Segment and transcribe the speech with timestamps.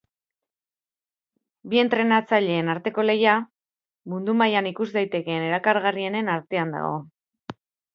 [1.73, 3.37] Bi entrenatzaileen arteko lehia,
[4.15, 7.01] mundu mailan ikus daitekeen erakargarrienen artean dago.